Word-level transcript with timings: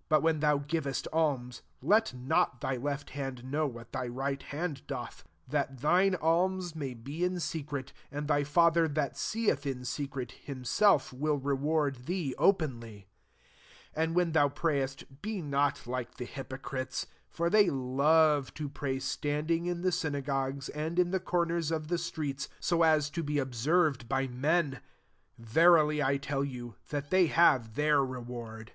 3 0.00 0.06
But 0.08 0.22
when 0.24 0.40
thou 0.40 0.58
givest 0.58 1.06
alms, 1.12 1.62
let 1.80 2.12
not 2.12 2.60
thy 2.60 2.74
left 2.74 3.10
hand 3.10 3.44
know 3.44 3.68
what 3.68 3.92
thy 3.92 4.08
riglit 4.08 4.42
hand 4.50 4.84
doth: 4.88 5.22
4 5.46 5.52
that 5.52 5.78
thine 5.80 6.16
alms 6.16 6.74
may 6.74 6.92
be 6.92 7.22
in 7.22 7.38
secret: 7.38 7.92
and 8.10 8.26
thy 8.26 8.42
Father 8.42 8.88
that 8.88 9.16
seeth 9.16 9.64
in 9.64 9.84
secret 9.84 10.34
E 10.34 10.36
himself] 10.42 11.12
will 11.12 11.36
reward 11.38 12.06
thee 12.06 12.34
o/ienlyJ] 12.36 13.04
5" 13.04 13.04
And 13.94 14.16
when 14.16 14.32
thou 14.32 14.48
prayest, 14.48 15.22
be 15.22 15.40
not 15.40 15.86
like 15.86 16.16
the 16.16 16.24
hypocrites: 16.24 17.06
for 17.28 17.48
they 17.48 17.70
love 17.70 18.52
to 18.54 18.68
pray 18.68 18.98
standing 18.98 19.66
in 19.66 19.82
the 19.82 19.92
synagogues 19.92 20.68
and 20.70 20.98
in 20.98 21.12
the 21.12 21.20
corners 21.20 21.70
of 21.70 21.86
the 21.86 21.98
streets, 21.98 22.48
so 22.58 22.82
as 22.82 23.08
to 23.10 23.22
be 23.22 23.40
ob 23.40 23.54
served 23.54 24.08
by 24.08 24.26
mciu 24.26 24.80
Verily 25.38 26.02
I 26.02 26.16
tell 26.16 26.42
you, 26.42 26.74
that 26.88 27.10
they 27.10 27.28
have 27.28 27.76
their 27.76 28.04
re 28.04 28.18
ward. 28.18 28.72